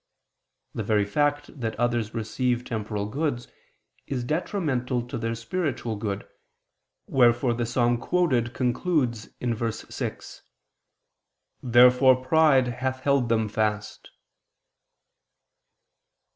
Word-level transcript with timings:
The 0.73 0.81
very 0.81 1.05
fact 1.05 1.59
that 1.59 1.79
others 1.79 2.11
receive 2.11 2.63
temporal 2.65 3.05
goods, 3.05 3.47
is 4.07 4.23
detrimental 4.23 5.05
to 5.07 5.15
their 5.15 5.35
spiritual 5.35 5.95
good; 5.95 6.27
wherefore 7.05 7.53
the 7.53 7.67
psalm 7.67 7.99
quoted 7.99 8.51
concludes 8.55 9.29
(verse 9.39 9.85
6): 9.87 10.41
"Therefore 11.61 12.15
pride 12.25 12.67
hath 12.79 13.01
held 13.01 13.29
them 13.29 13.47
fast." 13.47 14.09